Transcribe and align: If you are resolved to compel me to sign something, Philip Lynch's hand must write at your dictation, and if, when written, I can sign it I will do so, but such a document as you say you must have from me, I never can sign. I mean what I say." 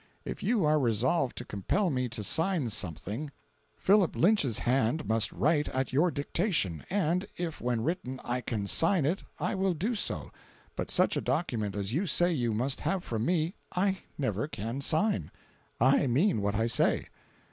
If 0.25 0.41
you 0.41 0.65
are 0.65 0.79
resolved 0.79 1.37
to 1.37 1.45
compel 1.45 1.91
me 1.91 2.09
to 2.09 2.23
sign 2.23 2.69
something, 2.69 3.29
Philip 3.77 4.15
Lynch's 4.15 4.57
hand 4.57 5.07
must 5.07 5.31
write 5.31 5.67
at 5.67 5.93
your 5.93 6.09
dictation, 6.09 6.83
and 6.89 7.27
if, 7.37 7.61
when 7.61 7.81
written, 7.83 8.19
I 8.23 8.41
can 8.41 8.65
sign 8.65 9.05
it 9.05 9.23
I 9.37 9.53
will 9.53 9.75
do 9.75 9.93
so, 9.93 10.31
but 10.75 10.89
such 10.89 11.15
a 11.17 11.21
document 11.21 11.75
as 11.75 11.93
you 11.93 12.07
say 12.07 12.33
you 12.33 12.51
must 12.51 12.79
have 12.79 13.03
from 13.03 13.25
me, 13.27 13.53
I 13.73 13.99
never 14.17 14.47
can 14.47 14.81
sign. 14.81 15.29
I 15.79 16.07
mean 16.07 16.41
what 16.41 16.55
I 16.55 16.65
say." 16.65 17.05